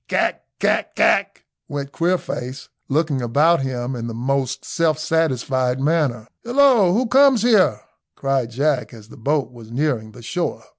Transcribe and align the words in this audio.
"Kack, 0.07 0.43
kack, 0.59 0.95
kack," 0.95 1.45
went 1.67 1.91
Queerface, 1.91 2.69
looking 2.89 3.21
about 3.21 3.61
him 3.61 3.95
in 3.95 4.07
the 4.07 4.15
most 4.15 4.65
self 4.65 4.97
satisfied 4.97 5.79
manner. 5.79 6.27
"Hillo, 6.43 6.91
who 6.91 7.05
comes 7.05 7.43
here?" 7.43 7.79
cried 8.15 8.49
Jack, 8.49 8.95
as 8.95 9.09
the 9.09 9.17
boat 9.17 9.51
was 9.51 9.69
nearing 9.71 10.13
the 10.13 10.23
shore. 10.23 10.63